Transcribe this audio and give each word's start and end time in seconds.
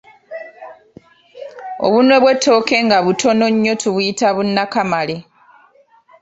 Obunwe 1.85 2.15
bw’ettooke 2.21 2.75
nga 2.85 2.97
butono 3.05 3.45
nnyo 3.53 3.73
tubuyita 3.81 4.27
Bunakamale. 4.35 5.17